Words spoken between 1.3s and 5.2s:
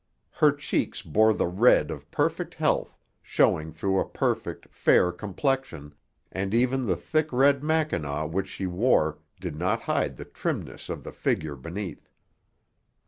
the red of perfect health showing through a perfect, fair